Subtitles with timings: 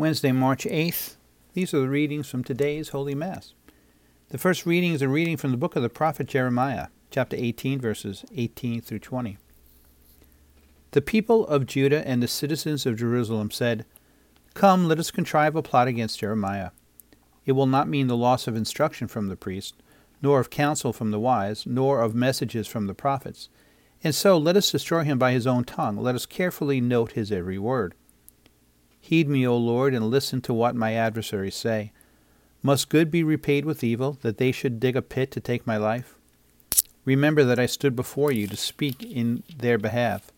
[0.00, 1.16] Wednesday, March 8th.
[1.52, 3.52] These are the readings from today's Holy Mass.
[4.30, 7.82] The first reading is a reading from the book of the prophet Jeremiah, chapter 18,
[7.82, 9.36] verses 18 through 20.
[10.92, 13.84] The people of Judah and the citizens of Jerusalem said,
[14.54, 16.70] Come, let us contrive a plot against Jeremiah.
[17.44, 19.74] It will not mean the loss of instruction from the priest,
[20.22, 23.50] nor of counsel from the wise, nor of messages from the prophets.
[24.02, 25.98] And so let us destroy him by his own tongue.
[25.98, 27.94] Let us carefully note his every word.
[29.00, 31.92] Heed me, O Lord, and listen to what my adversaries say.
[32.62, 35.76] Must good be repaid with evil, that they should dig a pit to take my
[35.76, 36.14] life?
[37.04, 40.30] Remember that I stood before you to speak in their behalf,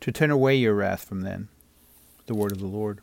[0.00, 1.48] to turn away your wrath from them.
[2.26, 3.00] The word of the Lord.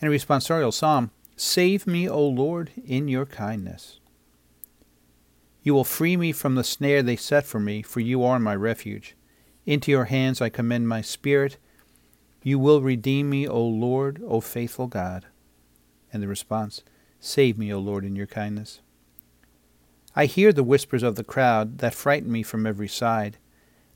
[0.00, 3.98] In a responsorial psalm, Save me, O Lord, in your kindness.
[5.62, 8.54] You will free me from the snare they set for me, for you are my
[8.54, 9.14] refuge.
[9.64, 11.56] Into your hands I commend my spirit.
[12.42, 15.26] You will redeem me, O Lord, O faithful God.
[16.12, 16.82] And the response,
[17.20, 18.80] Save me, O Lord, in your kindness.
[20.14, 23.38] I hear the whispers of the crowd that frighten me from every side,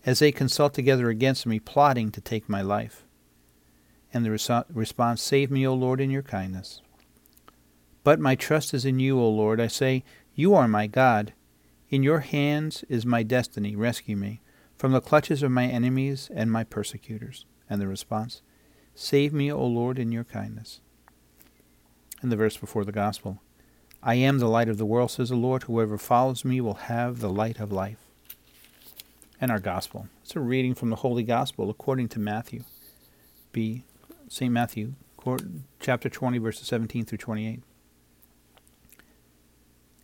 [0.07, 3.05] as they consult together against me, plotting to take my life.
[4.15, 6.81] And the res- response, Save me, O Lord, in your kindness.
[8.05, 9.61] But my trust is in you, O Lord.
[9.61, 10.05] I say,
[10.35, 11.33] You are my God.
[11.91, 13.75] In your hands is my destiny.
[13.75, 14.41] Rescue me
[14.79, 17.45] from the clutches of my enemies and my persecutors.
[17.69, 18.43] And the response,
[18.95, 20.81] Save me, O Lord, in your kindness.
[22.23, 23.43] And the verse before the gospel,
[24.03, 25.65] I am the light of the world, says the Lord.
[25.65, 27.99] Whoever follows me will have the light of life.
[29.41, 30.09] And our gospel.
[30.23, 32.63] It's a reading from the Holy Gospel according to Matthew.
[33.53, 33.85] B.
[34.29, 34.53] St.
[34.53, 34.95] Matthew,
[35.81, 37.63] chapter 20, verses 17 through 28.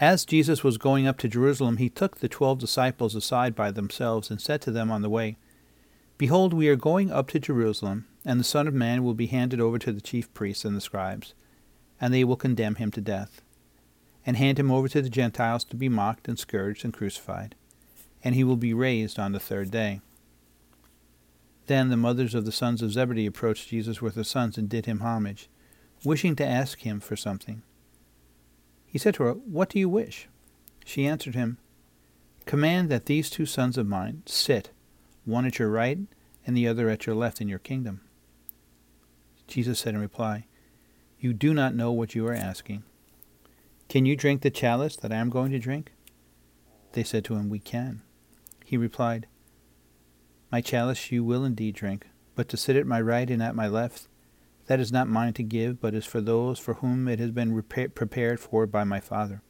[0.00, 4.30] As Jesus was going up to Jerusalem, he took the twelve disciples aside by themselves
[4.30, 5.36] and said to them on the way,
[6.22, 9.60] Behold, we are going up to Jerusalem, and the Son of Man will be handed
[9.60, 11.34] over to the chief priests and the scribes,
[12.00, 13.42] and they will condemn him to death,
[14.24, 17.56] and hand him over to the Gentiles to be mocked and scourged and crucified,
[18.22, 20.00] and he will be raised on the third day.
[21.66, 24.86] Then the mothers of the sons of Zebedee approached Jesus with their sons and did
[24.86, 25.48] him homage,
[26.04, 27.62] wishing to ask him for something.
[28.86, 30.28] He said to her, What do you wish?
[30.84, 31.58] She answered him,
[32.46, 34.70] Command that these two sons of mine sit,
[35.24, 35.98] one at your right
[36.46, 38.00] and the other at your left in your kingdom.
[39.46, 40.46] Jesus said in reply,
[41.18, 42.84] You do not know what you are asking.
[43.88, 45.92] Can you drink the chalice that I am going to drink?
[46.92, 48.02] They said to him, We can.
[48.64, 49.26] He replied,
[50.50, 53.68] My chalice you will indeed drink, but to sit at my right and at my
[53.68, 54.08] left,
[54.66, 57.62] that is not mine to give, but is for those for whom it has been
[57.62, 59.42] prepared for by my Father.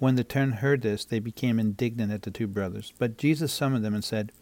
[0.00, 2.94] When the ten heard this, they became indignant at the two brothers.
[2.98, 4.32] But Jesus summoned them and said,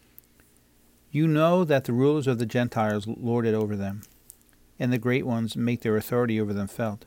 [1.10, 4.02] You know that the rulers of the Gentiles lord it over them,
[4.78, 7.06] and the great ones make their authority over them felt.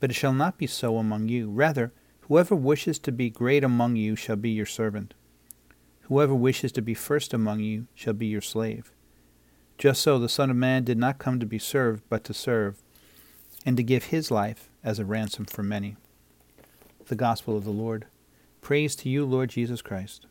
[0.00, 1.50] But it shall not be so among you.
[1.50, 5.12] Rather, whoever wishes to be great among you shall be your servant.
[6.04, 8.90] Whoever wishes to be first among you shall be your slave.
[9.76, 12.82] Just so the Son of Man did not come to be served, but to serve,
[13.66, 15.96] and to give his life as a ransom for many.
[17.08, 18.06] The Gospel of the Lord.
[18.62, 20.26] Praise to you, Lord Jesus Christ.